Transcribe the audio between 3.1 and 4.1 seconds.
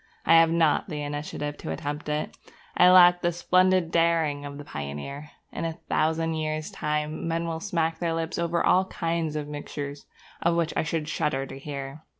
the splendid